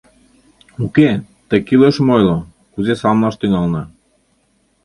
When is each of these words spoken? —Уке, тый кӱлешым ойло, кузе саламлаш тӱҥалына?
—Уке, 0.83 1.09
тый 1.47 1.59
кӱлешым 1.67 2.07
ойло, 2.15 2.37
кузе 2.73 2.93
саламлаш 3.01 3.35
тӱҥалына? 3.37 3.83